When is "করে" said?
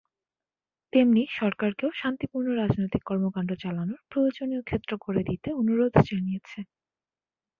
5.05-5.21